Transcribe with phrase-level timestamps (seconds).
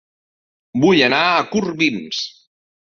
[0.85, 2.27] Vull anar a Corbins